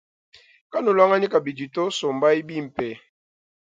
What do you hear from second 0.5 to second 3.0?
Kanuluanganyi kabidi to sombayi bimpe.